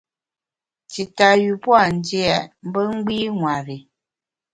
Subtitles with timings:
[0.91, 3.77] Tita yü pua’ ndia mbe gbî ṅweri.